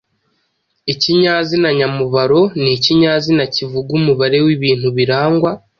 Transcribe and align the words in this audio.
Ikinyazina 0.93 1.69
nyamubaro 1.77 2.41
ni 2.61 2.69
ikinyazina 2.77 3.43
kivuga 3.53 3.89
umubare 3.99 4.37
w’ibintu 4.45 4.87
birangwa 4.97 5.51